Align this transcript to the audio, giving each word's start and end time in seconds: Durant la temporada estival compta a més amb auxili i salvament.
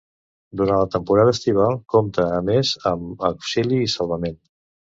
Durant 0.61 0.79
la 0.83 0.87
temporada 0.95 1.33
estival 1.35 1.77
compta 1.95 2.27
a 2.39 2.41
més 2.49 2.75
amb 2.93 3.23
auxili 3.33 3.83
i 3.91 3.93
salvament. 3.99 4.43